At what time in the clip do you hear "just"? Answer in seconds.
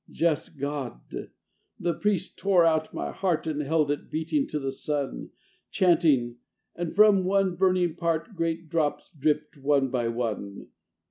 0.09-0.57